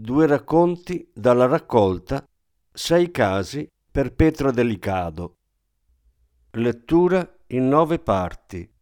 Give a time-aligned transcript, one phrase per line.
[0.00, 2.24] Due racconti dalla raccolta
[2.72, 5.38] Sei casi per Petra Delicado.
[6.52, 8.72] Lettura in nove parti.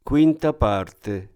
[0.00, 1.31] Quinta parte.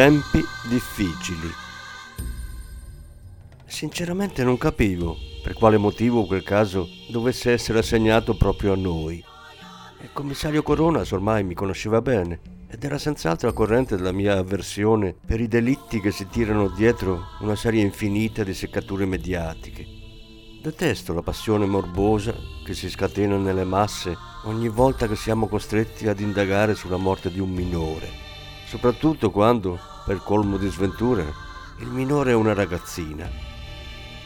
[0.00, 1.50] Tempi difficili.
[3.66, 9.22] Sinceramente non capivo per quale motivo quel caso dovesse essere assegnato proprio a noi.
[10.00, 12.40] Il commissario Coronas ormai mi conosceva bene
[12.70, 17.24] ed era senz'altro a corrente della mia avversione per i delitti che si tirano dietro
[17.40, 19.84] una serie infinita di seccature mediatiche.
[20.62, 22.34] Detesto la passione morbosa
[22.64, 27.38] che si scatena nelle masse ogni volta che siamo costretti ad indagare sulla morte di
[27.38, 28.28] un minore
[28.70, 31.24] soprattutto quando, per colmo di sventura,
[31.80, 33.28] il minore è una ragazzina.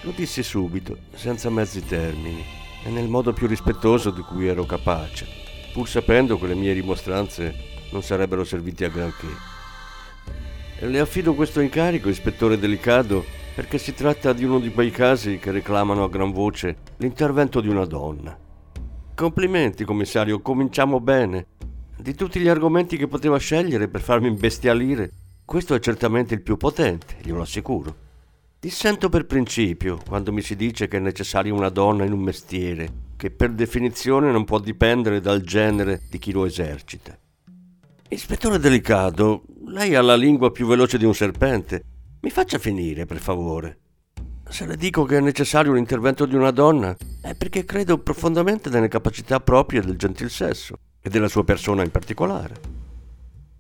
[0.03, 2.45] Lo dissi subito, senza mezzi termini,
[2.85, 5.27] e nel modo più rispettoso di cui ero capace,
[5.73, 7.55] pur sapendo che le mie rimostranze
[7.91, 9.35] non sarebbero servite a granché.
[10.79, 13.25] E le affido questo incarico, ispettore Delicado,
[13.55, 17.69] perché si tratta di uno di quei casi che reclamano a gran voce l'intervento di
[17.69, 18.37] una donna.
[19.15, 21.47] Complimenti, commissario, cominciamo bene.
[21.97, 25.11] Di tutti gli argomenti che poteva scegliere per farmi imbestialire,
[25.45, 27.95] questo è certamente il più potente, glielo assicuro.
[28.59, 33.03] Dissento per principio quando mi si dice che è necessaria una donna in un mestiere
[33.17, 37.17] che per definizione non può dipendere dal genere di chi lo esercita.
[38.09, 41.85] Ispettore Delicato, lei ha la lingua più veloce di un serpente.
[42.21, 43.79] Mi faccia finire, per favore.
[44.49, 48.89] Se le dico che è necessario l'intervento di una donna, è perché credo profondamente nelle
[48.89, 52.55] capacità proprie del gentil sesso e della sua persona in particolare.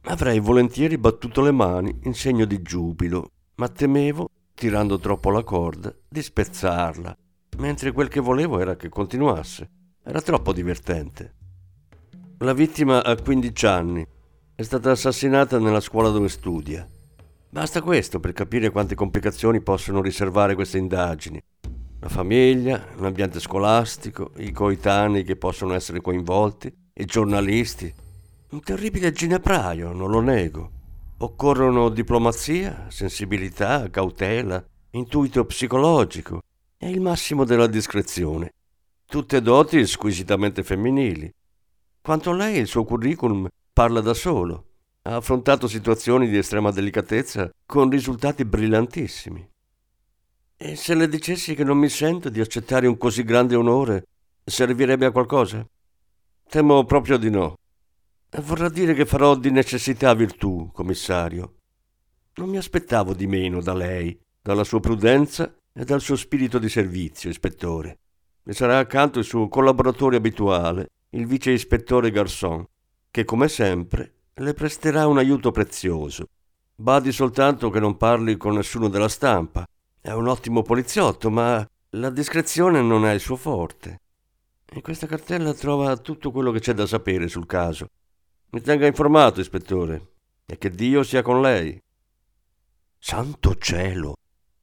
[0.05, 5.95] Avrei volentieri battuto le mani in segno di giubilo, ma temevo, tirando troppo la corda,
[6.09, 7.15] di spezzarla,
[7.59, 9.69] mentre quel che volevo era che continuasse.
[10.03, 11.35] Era troppo divertente.
[12.39, 14.07] La vittima ha 15 anni.
[14.55, 16.87] È stata assassinata nella scuola dove studia.
[17.51, 21.43] Basta questo per capire quante complicazioni possono riservare queste indagini.
[22.01, 27.93] La famiglia, l'ambiente scolastico, i coetanei che possono essere coinvolti, i giornalisti.
[28.51, 30.71] Un terribile ginepraio, non lo nego.
[31.19, 36.43] Occorrono diplomazia, sensibilità, cautela, intuito psicologico
[36.79, 38.53] e il massimo della discrezione.
[39.07, 41.33] Tutte doti squisitamente femminili.
[42.01, 44.67] Quanto a lei, il suo curriculum parla da solo.
[45.03, 49.49] Ha affrontato situazioni di estrema delicatezza con risultati brillantissimi.
[50.57, 54.07] E se le dicessi che non mi sento di accettare un così grande onore,
[54.45, 55.67] servirebbe a qualcosa?
[56.49, 57.57] Temo proprio di no.
[58.43, 61.55] Vorrà dire che farò di necessità virtù, commissario.
[62.35, 66.69] Non mi aspettavo di meno da lei, dalla sua prudenza e dal suo spirito di
[66.69, 67.99] servizio, ispettore.
[68.45, 72.67] Mi sarà accanto il suo collaboratore abituale, il vice ispettore Garçon,
[73.11, 76.27] che come sempre le presterà un aiuto prezioso.
[76.75, 79.65] Badi soltanto che non parli con nessuno della stampa.
[80.01, 84.01] È un ottimo poliziotto, ma la discrezione non è il suo forte.
[84.75, 87.87] In questa cartella trova tutto quello che c'è da sapere sul caso
[88.51, 90.13] mi tenga informato, ispettore,
[90.47, 91.81] e che Dio sia con lei.
[92.99, 94.15] Santo cielo!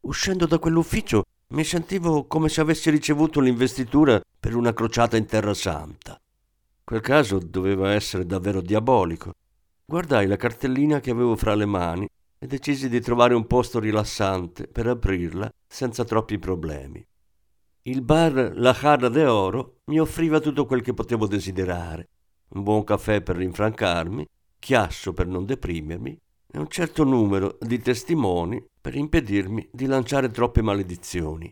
[0.02, 5.54] Uscendo da quell'ufficio mi sentivo come se avessi ricevuto l'investitura per una crociata in Terra
[5.54, 6.18] Santa.
[6.84, 9.34] Quel caso doveva essere davvero diabolico.
[9.86, 12.08] Guardai la cartellina che avevo fra le mani
[12.38, 17.06] e decisi di trovare un posto rilassante per aprirla senza troppi problemi.
[17.84, 22.10] Il bar La Jarra de Oro mi offriva tutto quel che potevo desiderare
[22.50, 24.24] un buon caffè per rinfrancarmi,
[24.60, 26.16] chiasso per non deprimermi
[26.52, 31.52] e un certo numero di testimoni per impedirmi di lanciare troppe maledizioni.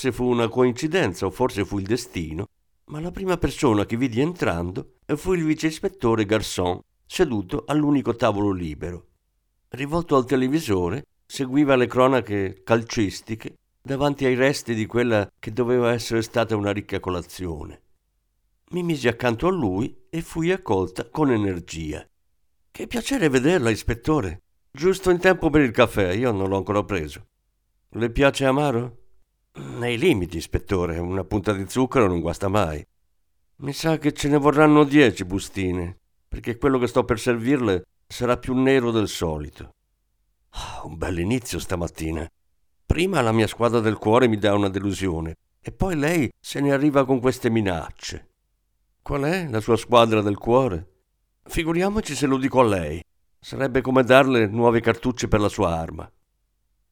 [0.00, 2.46] Forse fu una coincidenza o forse fu il destino,
[2.86, 8.50] ma la prima persona che vidi entrando fu il vice ispettore Garçon, seduto all'unico tavolo
[8.50, 9.08] libero.
[9.68, 16.22] Rivolto al televisore, seguiva le cronache calcistiche davanti ai resti di quella che doveva essere
[16.22, 17.82] stata una ricca colazione.
[18.70, 22.08] Mi misi accanto a lui e fui accolta con energia.
[22.70, 24.44] Che piacere vederla, ispettore.
[24.70, 27.26] Giusto in tempo per il caffè, io non l'ho ancora preso.
[27.90, 28.99] Le piace amaro?
[29.52, 32.84] Nei limiti, ispettore, una punta di zucchero non guasta mai.
[33.56, 38.36] Mi sa che ce ne vorranno dieci bustine, perché quello che sto per servirle sarà
[38.38, 39.74] più nero del solito.
[40.50, 42.28] Oh, un bel inizio stamattina.
[42.86, 46.72] Prima la mia squadra del cuore mi dà una delusione, e poi lei se ne
[46.72, 48.28] arriva con queste minacce.
[49.02, 50.86] Qual è la sua squadra del cuore?
[51.42, 53.02] Figuriamoci se lo dico a lei.
[53.38, 56.10] Sarebbe come darle nuove cartucce per la sua arma.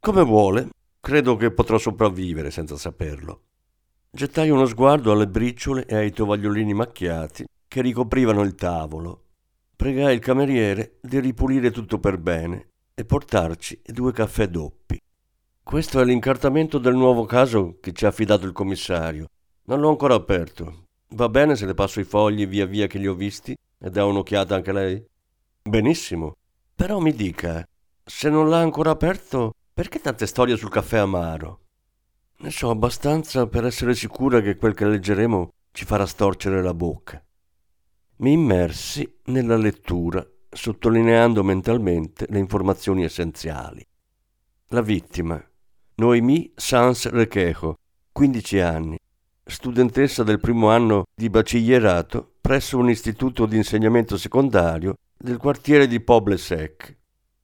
[0.00, 0.68] Come vuole,
[1.08, 3.44] credo che potrò sopravvivere senza saperlo.
[4.10, 9.24] Gettai uno sguardo alle briciole e ai tovagliolini macchiati che ricoprivano il tavolo.
[9.74, 15.00] Pregai il cameriere di ripulire tutto per bene e portarci due caffè doppi.
[15.62, 19.28] Questo è l'incartamento del nuovo caso che ci ha affidato il commissario.
[19.62, 20.88] Non l'ho ancora aperto.
[21.14, 24.04] Va bene se le passo i fogli via via che li ho visti e dà
[24.04, 25.02] un'occhiata anche lei?
[25.62, 26.36] Benissimo.
[26.74, 27.66] Però mi dica,
[28.04, 31.60] se non l'ha ancora aperto, perché tante storie sul caffè amaro?
[32.38, 37.24] Ne so abbastanza per essere sicura che quel che leggeremo ci farà storcere la bocca.
[38.16, 43.80] Mi immersi nella lettura, sottolineando mentalmente le informazioni essenziali.
[44.70, 45.40] La vittima,
[45.94, 47.76] Noemi Sans Requejo,
[48.10, 48.98] 15 anni,
[49.44, 56.00] studentessa del primo anno di bacciglierato presso un istituto di insegnamento secondario del quartiere di
[56.00, 56.97] Poble Sec,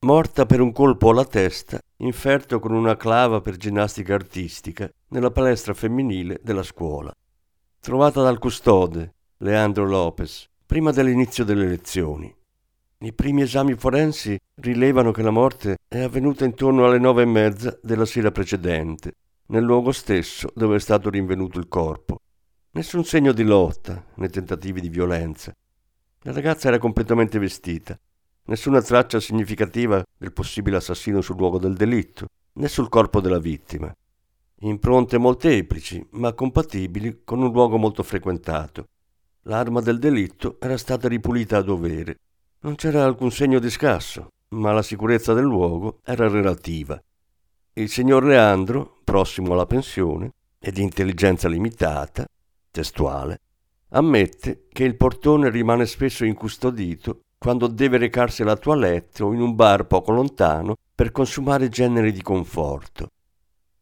[0.05, 5.73] morta per un colpo alla testa inferto con una clava per ginnastica artistica nella palestra
[5.73, 7.11] femminile della scuola.
[7.79, 12.31] Trovata dal custode, Leandro Lopez, prima dell'inizio delle lezioni.
[12.99, 17.75] I primi esami forensi rilevano che la morte è avvenuta intorno alle nove e mezza
[17.81, 19.13] della sera precedente,
[19.47, 22.19] nel luogo stesso dove è stato rinvenuto il corpo.
[22.73, 25.51] Nessun segno di lotta, né tentativi di violenza.
[26.21, 27.97] La ragazza era completamente vestita.
[28.47, 33.91] Nessuna traccia significativa del possibile assassino sul luogo del delitto, né sul corpo della vittima.
[34.59, 38.85] Impronte molteplici, ma compatibili con un luogo molto frequentato.
[39.47, 42.19] L'arma del delitto era stata ripulita a dovere.
[42.59, 47.01] Non c'era alcun segno di scasso, ma la sicurezza del luogo era relativa.
[47.73, 52.27] Il signor Leandro, prossimo alla pensione e di intelligenza limitata,
[52.69, 53.39] testuale,
[53.89, 59.53] ammette che il portone rimane spesso incustodito quando deve recarsi alla toilette o in un
[59.53, 63.11] bar poco lontano per consumare generi di conforto.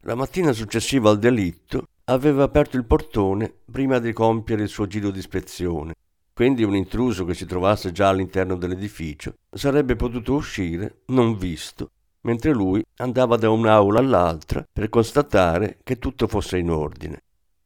[0.00, 5.10] La mattina successiva al delitto aveva aperto il portone prima di compiere il suo giro
[5.10, 5.94] di ispezione,
[6.34, 11.88] quindi un intruso che si trovasse già all'interno dell'edificio sarebbe potuto uscire non visto
[12.20, 17.22] mentre lui andava da un'aula all'altra per constatare che tutto fosse in ordine.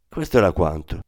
[0.08, 1.00] Questo era quanto.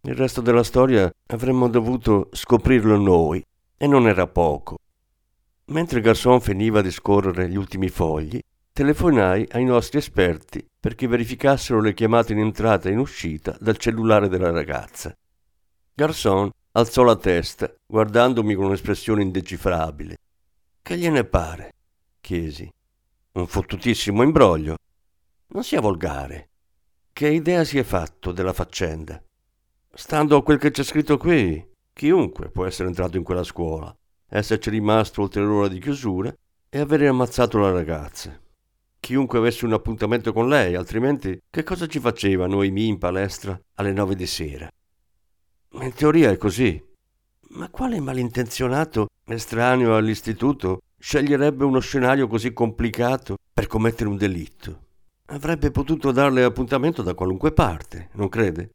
[0.00, 3.40] Il resto della storia avremmo dovuto scoprirlo noi,
[3.84, 4.78] e non era poco.
[5.66, 8.40] Mentre Garçon finiva di scorrere gli ultimi fogli,
[8.72, 14.28] telefonai ai nostri esperti perché verificassero le chiamate in entrata e in uscita dal cellulare
[14.28, 15.14] della ragazza.
[15.92, 20.16] Garçon alzò la testa, guardandomi con un'espressione indecifrabile.
[20.80, 21.72] Che gliene pare?
[22.22, 22.66] chiesi.
[23.32, 24.76] Un fottutissimo imbroglio.
[25.48, 26.48] Non sia volgare.
[27.12, 29.22] Che idea si è fatto della faccenda?
[29.92, 33.96] Stando a quel che c'è scritto qui, chiunque può essere entrato in quella scuola,
[34.28, 36.34] esserci rimasto oltre l'ora di chiusura
[36.68, 38.38] e avere ammazzato la ragazza.
[38.98, 43.92] Chiunque avesse un appuntamento con lei, altrimenti che cosa ci faceva noi in palestra alle
[43.92, 44.68] nove di sera?
[45.80, 46.82] In teoria è così.
[47.50, 54.80] Ma quale malintenzionato estraneo all'istituto sceglierebbe uno scenario così complicato per commettere un delitto.
[55.26, 58.70] Avrebbe potuto darle appuntamento da qualunque parte, non crede?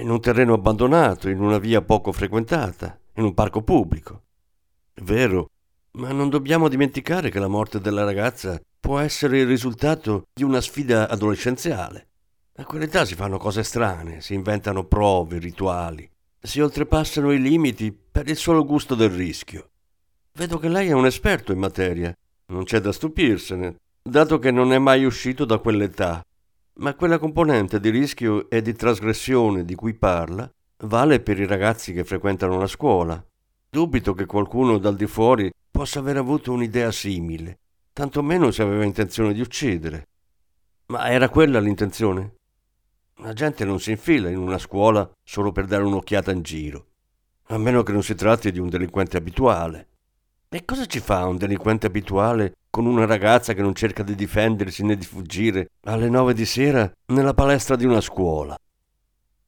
[0.00, 4.22] In un terreno abbandonato, in una via poco frequentata, in un parco pubblico.
[5.02, 5.48] Vero,
[5.94, 10.60] ma non dobbiamo dimenticare che la morte della ragazza può essere il risultato di una
[10.60, 12.06] sfida adolescenziale.
[12.58, 16.08] A quell'età si fanno cose strane, si inventano prove, rituali,
[16.40, 19.70] si oltrepassano i limiti per il solo gusto del rischio.
[20.34, 22.16] Vedo che lei è un esperto in materia.
[22.52, 26.22] Non c'è da stupirsene, dato che non è mai uscito da quell'età.
[26.78, 30.48] Ma quella componente di rischio e di trasgressione di cui parla
[30.82, 33.24] vale per i ragazzi che frequentano la scuola.
[33.68, 37.58] Dubito che qualcuno dal di fuori possa aver avuto un'idea simile,
[37.92, 40.06] tantomeno se aveva intenzione di uccidere.
[40.86, 42.34] Ma era quella l'intenzione?
[43.16, 46.86] La gente non si infila in una scuola solo per dare un'occhiata in giro,
[47.46, 49.88] a meno che non si tratti di un delinquente abituale.
[50.48, 54.84] E cosa ci fa un delinquente abituale con una ragazza che non cerca di difendersi
[54.84, 58.56] né di fuggire alle nove di sera nella palestra di una scuola?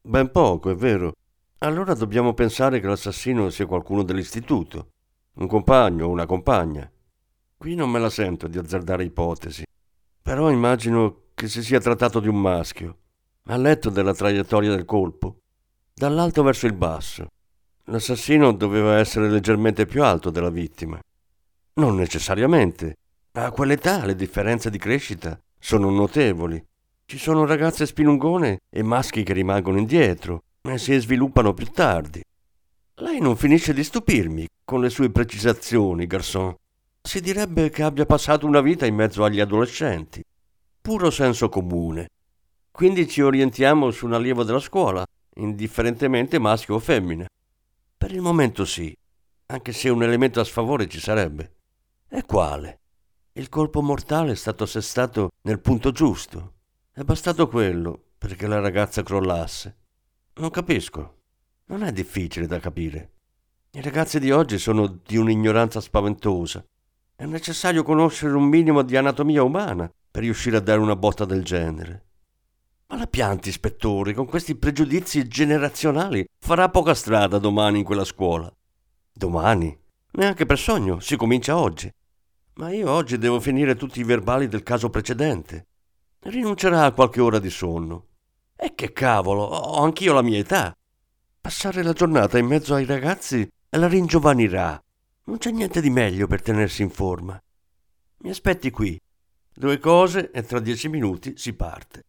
[0.03, 1.15] Ben poco, è vero.
[1.59, 4.89] Allora dobbiamo pensare che l'assassino sia qualcuno dell'istituto,
[5.35, 6.91] un compagno o una compagna.
[7.57, 9.63] Qui non me la sento di azzardare ipotesi,
[10.21, 12.97] però immagino che si sia trattato di un maschio
[13.45, 15.37] ha letto della traiettoria del colpo,
[15.95, 17.29] dall'alto verso il basso.
[17.85, 20.99] L'assassino doveva essere leggermente più alto della vittima.
[21.75, 22.97] Non necessariamente.
[23.33, 26.61] A quell'età le differenze di crescita sono notevoli.
[27.05, 32.21] Ci sono ragazze spilungone e maschi che rimangono indietro e si sviluppano più tardi.
[32.95, 36.57] Lei non finisce di stupirmi con le sue precisazioni, garçon.
[37.02, 40.25] Si direbbe che abbia passato una vita in mezzo agli adolescenti.
[40.81, 42.09] Puro senso comune.
[42.73, 47.28] Quindi ci orientiamo su un allievo della scuola, indifferentemente maschio o femmina.
[47.97, 48.93] Per il momento sì,
[49.47, 51.52] anche se un elemento a sfavore ci sarebbe.
[52.09, 52.79] E quale?
[53.41, 56.57] Il colpo mortale è stato assestato nel punto giusto.
[56.93, 59.76] È bastato quello perché la ragazza crollasse.
[60.35, 61.21] Non capisco.
[61.69, 63.13] Non è difficile da capire.
[63.71, 66.63] I ragazzi di oggi sono di un'ignoranza spaventosa.
[67.17, 71.43] È necessario conoscere un minimo di anatomia umana per riuscire a dare una botta del
[71.43, 72.09] genere.
[72.89, 78.55] Ma la pianta, ispettore, con questi pregiudizi generazionali, farà poca strada domani in quella scuola.
[79.11, 79.75] Domani?
[80.11, 81.91] Neanche per sogno, si comincia oggi.
[82.61, 85.69] Ma io oggi devo finire tutti i verbali del caso precedente.
[86.25, 88.09] Rinuncerà a qualche ora di sonno.
[88.55, 90.77] E che cavolo, ho anch'io la mia età.
[91.41, 94.79] Passare la giornata in mezzo ai ragazzi la ringiovanirà.
[95.25, 97.43] Non c'è niente di meglio per tenersi in forma.
[98.19, 99.01] Mi aspetti qui.
[99.55, 102.05] Due cose e tra dieci minuti si parte.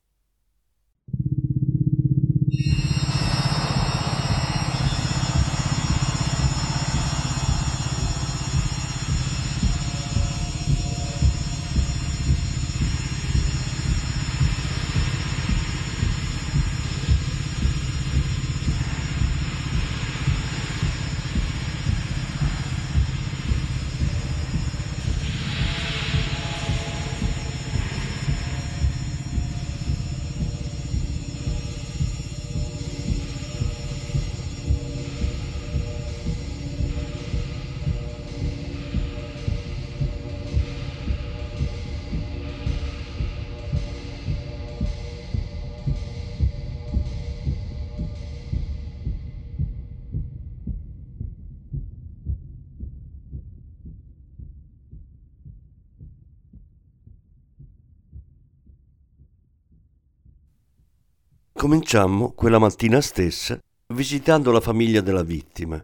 [61.62, 63.60] Cominciammo quella mattina stessa
[63.94, 65.80] visitando la famiglia della vittima.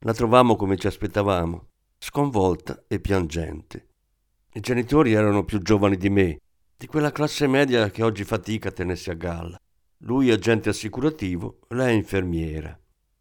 [0.00, 3.86] La trovammo come ci aspettavamo, sconvolta e piangente.
[4.54, 6.40] I genitori erano più giovani di me,
[6.76, 9.56] di quella classe media che oggi fatica a tenersi a galla.
[9.98, 12.76] Lui agente assicurativo, lei infermiera.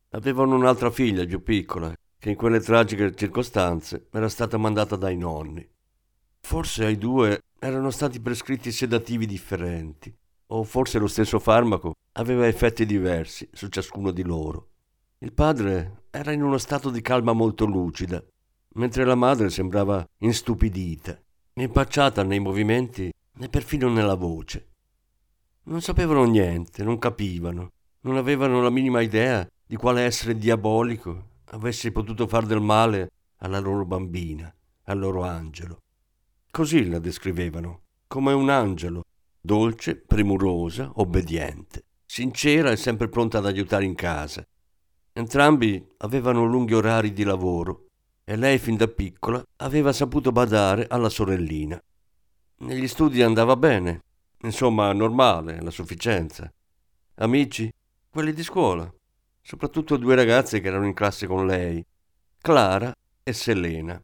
[0.10, 5.64] Avevano un'altra figlia più piccola, che in quelle tragiche circostanze era stata mandata dai nonni.
[6.42, 10.12] Forse ai due erano stati prescritti sedativi differenti
[10.48, 14.70] o forse lo stesso farmaco aveva effetti diversi su ciascuno di loro.
[15.20, 18.24] Il padre era in uno stato di calma molto lucida,
[18.74, 21.20] mentre la madre sembrava instupidita,
[21.54, 24.68] impacciata nei movimenti e perfino nella voce.
[25.64, 31.92] Non sapevano niente, non capivano, non avevano la minima idea di quale essere diabolico avesse
[31.92, 34.54] potuto far del male alla loro bambina,
[34.84, 35.80] al loro angelo.
[36.52, 39.04] Così la descrivevano, come un angelo
[39.46, 44.46] dolce, premurosa, obbediente, sincera e sempre pronta ad aiutare in casa.
[45.14, 47.86] Entrambi avevano lunghi orari di lavoro
[48.26, 51.82] e lei fin da piccola aveva saputo badare alla sorellina.
[52.58, 54.02] Negli studi andava bene,
[54.42, 56.52] insomma normale, la sufficienza.
[57.16, 57.72] Amici?
[58.10, 58.92] Quelli di scuola,
[59.42, 61.86] soprattutto due ragazze che erano in classe con lei,
[62.40, 64.02] Clara e Selena.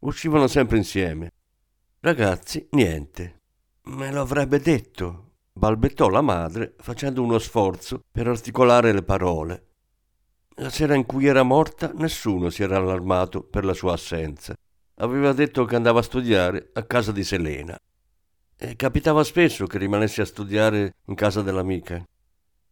[0.00, 1.32] Uscivano sempre insieme.
[2.00, 3.40] Ragazzi, niente.
[3.86, 9.66] Me lo avrebbe detto, balbettò la madre facendo uno sforzo per articolare le parole.
[10.56, 14.54] La sera in cui era morta nessuno si era allarmato per la sua assenza.
[14.96, 17.78] Aveva detto che andava a studiare a casa di Selena.
[18.56, 22.02] E capitava spesso che rimanesse a studiare in casa dell'amica.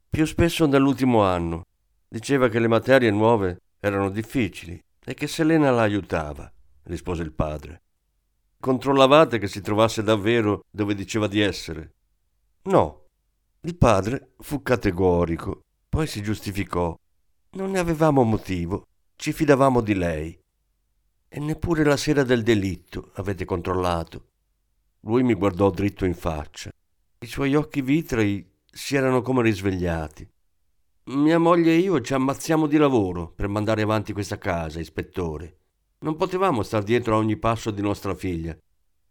[0.09, 1.67] Più spesso nell'ultimo anno.
[2.09, 6.51] Diceva che le materie nuove erano difficili e che Selena la aiutava,
[6.85, 7.83] rispose il padre.
[8.63, 11.95] Controllavate che si trovasse davvero dove diceva di essere?
[12.67, 13.07] No.
[13.63, 16.97] Il padre fu categorico, poi si giustificò.
[17.55, 20.39] Non ne avevamo motivo, ci fidavamo di lei.
[21.29, 24.29] E neppure la sera del delitto avete controllato.
[25.01, 26.71] Lui mi guardò dritto in faccia.
[27.19, 30.25] I suoi occhi vitrei si erano come risvegliati.
[31.07, 35.62] Mia moglie e io ci ammazziamo di lavoro per mandare avanti questa casa, ispettore.
[36.03, 38.57] Non potevamo star dietro a ogni passo di nostra figlia.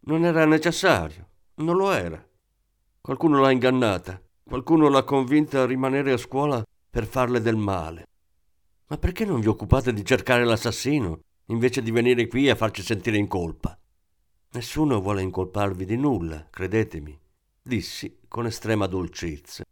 [0.01, 2.21] Non era necessario, non lo era.
[2.99, 8.07] Qualcuno l'ha ingannata, qualcuno l'ha convinta a rimanere a scuola per farle del male.
[8.87, 13.15] Ma perché non vi occupate di cercare l'assassino invece di venire qui a farci sentire
[13.15, 13.77] in colpa?
[14.51, 17.17] Nessuno vuole incolparvi di nulla, credetemi,
[17.61, 19.63] dissi con estrema dolcezza.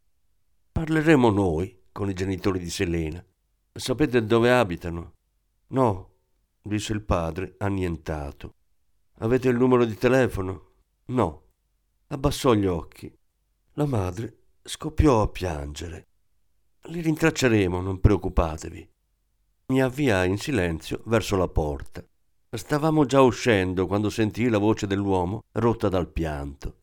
[0.71, 3.21] Parleremo noi con i genitori di Selena.
[3.73, 5.15] Sapete dove abitano?
[5.67, 6.08] No,
[6.61, 8.53] disse il padre, annientato.
[9.19, 10.71] Avete il numero di telefono?
[11.05, 11.43] No.
[12.07, 13.13] Abbassò gli occhi.
[13.73, 16.07] La madre scoppiò a piangere.
[16.83, 18.89] Li rintracceremo, non preoccupatevi.
[19.67, 22.03] Mi avviai in silenzio verso la porta.
[22.49, 26.77] Stavamo già uscendo quando sentii la voce dell'uomo rotta dal pianto.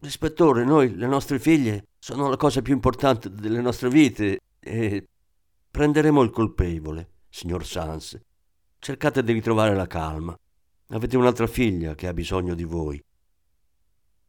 [0.00, 5.08] Ispettore, noi, le nostre figlie, sono la cosa più importante delle nostre vite e
[5.70, 8.18] prenderemo il colpevole, signor Sans.
[8.78, 10.38] Cercate di ritrovare la calma.
[10.90, 13.02] Avete un'altra figlia che ha bisogno di voi.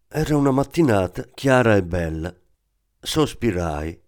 [0.07, 2.35] Era una mattinata chiara e bella.
[2.99, 4.01] Sospirai.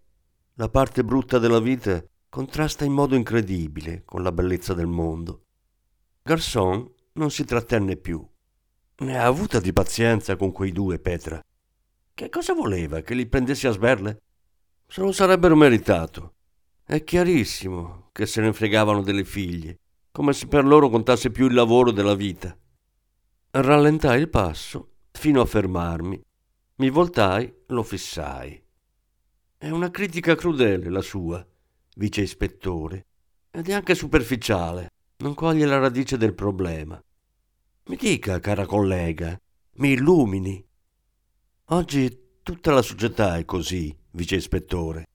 [0.54, 5.44] La parte brutta della vita contrasta in modo incredibile con la bellezza del mondo.
[6.22, 8.26] Garçon non si trattenne più.
[8.96, 11.40] Ne ha avuta di pazienza con quei due, Petra.
[12.14, 13.00] Che cosa voleva?
[13.00, 14.22] Che li prendessi a sberle?
[14.86, 16.34] Se lo sarebbero meritato.
[16.84, 19.78] È chiarissimo che se ne fregavano delle figlie,
[20.12, 22.56] come se per loro contasse più il lavoro della vita.
[23.50, 26.22] Rallentai il passo fino a fermarmi.
[26.76, 28.62] Mi voltai, lo fissai.
[29.56, 31.44] È una critica crudele la sua,
[31.96, 33.06] vice ispettore,
[33.50, 37.02] ed è anche superficiale, non coglie la radice del problema.
[37.84, 39.38] Mi dica, cara collega,
[39.76, 40.64] mi illumini.
[41.66, 45.06] Oggi tutta la società è così, vice ispettore.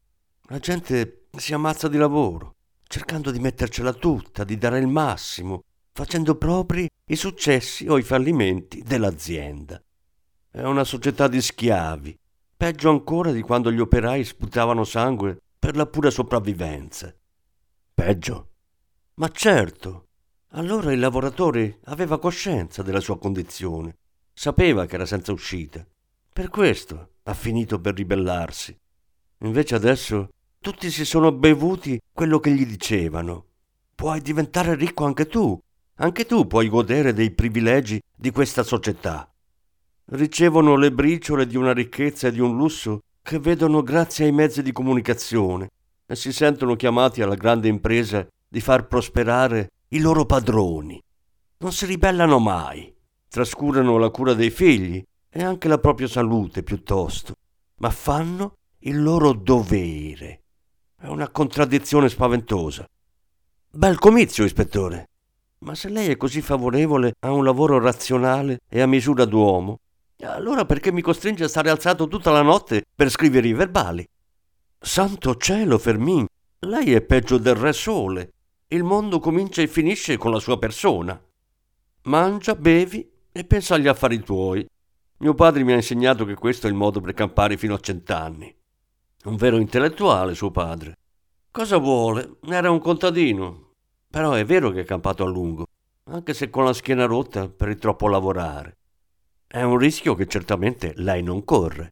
[0.50, 2.56] La gente si ammazza di lavoro,
[2.88, 8.82] cercando di mettercela tutta, di dare il massimo, facendo propri i successi o i fallimenti
[8.82, 9.82] dell'azienda.
[10.50, 12.18] È una società di schiavi,
[12.56, 17.14] peggio ancora di quando gli operai sputavano sangue per la pura sopravvivenza.
[17.94, 18.50] Peggio?
[19.16, 20.06] Ma certo.
[20.52, 23.98] Allora il lavoratore aveva coscienza della sua condizione,
[24.34, 25.86] sapeva che era senza uscita
[26.38, 28.80] per questo ha finito per ribellarsi.
[29.40, 33.46] Invece adesso tutti si sono bevuti quello che gli dicevano.
[33.96, 35.60] Puoi diventare ricco anche tu.
[36.00, 39.32] Anche tu puoi godere dei privilegi di questa società.
[40.06, 44.62] Ricevono le briciole di una ricchezza e di un lusso che vedono grazie ai mezzi
[44.62, 45.70] di comunicazione
[46.06, 51.02] e si sentono chiamati alla grande impresa di far prosperare i loro padroni.
[51.58, 52.94] Non si ribellano mai.
[53.28, 57.34] Trascurano la cura dei figli e anche la propria salute piuttosto,
[57.80, 60.44] ma fanno il loro dovere.
[61.00, 62.84] È una contraddizione spaventosa.
[63.70, 65.10] Bel comizio, ispettore.
[65.60, 69.78] Ma se lei è così favorevole a un lavoro razionale e a misura d'uomo,
[70.24, 74.04] allora perché mi costringe a stare alzato tutta la notte per scrivere i verbali?
[74.80, 76.26] Santo cielo, Fermin,
[76.62, 78.32] lei è peggio del re sole.
[78.70, 81.22] Il mondo comincia e finisce con la sua persona.
[82.06, 84.68] Mangia, bevi e pensa agli affari tuoi.
[85.20, 88.52] Mio padre mi ha insegnato che questo è il modo per campare fino a cent'anni.
[89.28, 91.00] Un vero intellettuale, suo padre.
[91.52, 92.38] Cosa vuole?
[92.48, 93.74] Era un contadino.
[94.10, 95.66] Però è vero che ha campato a lungo,
[96.06, 98.78] anche se con la schiena rotta per il troppo lavorare.
[99.46, 101.92] È un rischio che certamente lei non corre.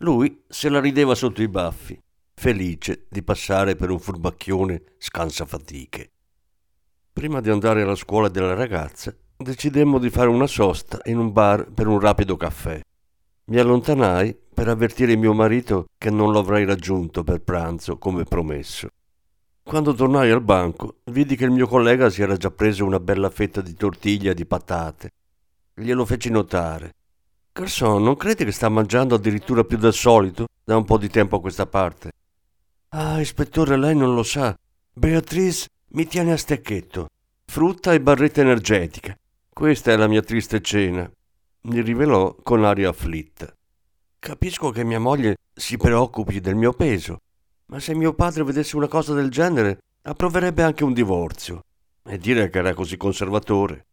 [0.00, 1.98] Lui se la rideva sotto i baffi,
[2.34, 6.10] felice di passare per un furbacchione scansafatiche.
[7.10, 11.72] Prima di andare alla scuola della ragazza, decidemmo di fare una sosta in un bar
[11.72, 12.82] per un rapido caffè.
[13.48, 18.88] Mi allontanai per avvertire mio marito che non lo avrei raggiunto per pranzo come promesso.
[19.62, 23.30] Quando tornai al banco, vidi che il mio collega si era già preso una bella
[23.30, 25.10] fetta di tortiglia e di patate.
[25.72, 26.94] Glielo feci notare.
[27.52, 31.36] Garçon, non credi che sta mangiando addirittura più del solito da un po' di tempo
[31.36, 32.12] a questa parte?
[32.90, 34.54] Ah, ispettore, lei non lo sa.
[34.92, 37.06] Beatrice mi tiene a stecchetto.
[37.46, 39.16] Frutta e barretta energetica.
[39.50, 41.10] Questa è la mia triste cena,
[41.62, 43.52] mi rivelò con aria afflitta.
[44.18, 47.18] Capisco che mia moglie si preoccupi del mio peso,
[47.66, 51.62] ma se mio padre vedesse una cosa del genere, approverebbe anche un divorzio.
[52.04, 53.86] E dire che era così conservatore.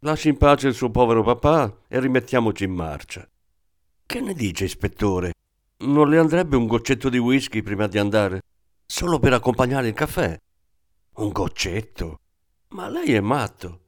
[0.00, 3.26] Lasci in pace il suo povero papà e rimettiamoci in marcia.
[4.04, 5.32] Che ne dice, ispettore?
[5.78, 8.40] non le andrebbe un goccetto di whisky prima di andare?
[8.86, 10.38] Solo per accompagnare il caffè?
[11.16, 12.20] Un goccetto?
[12.68, 13.80] Ma lei è matto.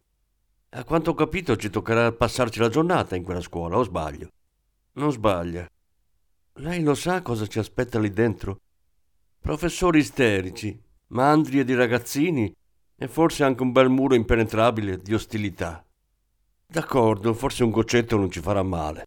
[0.70, 4.28] A quanto ho capito ci toccherà passarci la giornata in quella scuola, o sbaglio?
[4.92, 5.66] Non sbaglia.
[6.56, 8.60] Lei lo sa cosa ci aspetta lì dentro?
[9.40, 10.78] Professori isterici,
[11.08, 12.54] mandrie di ragazzini
[12.96, 15.82] e forse anche un bel muro impenetrabile di ostilità.
[16.66, 19.06] D'accordo, forse un goccetto non ci farà male.